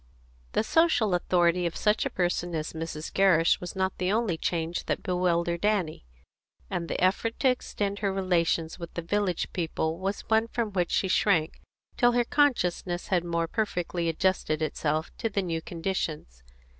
The 0.53 0.63
social 0.63 1.13
authority 1.13 1.67
of 1.67 1.75
such 1.75 2.07
a 2.07 2.09
person 2.09 2.55
as 2.55 2.73
Mrs. 2.73 3.13
Gerrish 3.13 3.61
was 3.61 3.75
not 3.75 3.95
the 3.99 4.11
only 4.11 4.35
change 4.35 4.85
that 4.85 5.03
bewildered 5.03 5.63
Annie, 5.63 6.07
and 6.71 6.87
the 6.89 6.99
effort 6.99 7.39
to 7.41 7.49
extend 7.49 7.99
her 7.99 8.11
relations 8.11 8.79
with 8.79 8.91
the 8.95 9.03
village 9.03 9.53
people 9.53 9.99
was 9.99 10.21
one 10.21 10.47
from 10.47 10.71
which 10.71 10.89
she 10.89 11.07
shrank 11.07 11.61
till 11.97 12.13
her 12.13 12.25
consciousness 12.25 13.09
had 13.09 13.23
more 13.23 13.47
perfectly 13.47 14.09
adjusted 14.09 14.63
itself 14.63 15.15
to 15.19 15.29
the 15.29 15.43
new 15.43 15.61
conditions. 15.61 16.41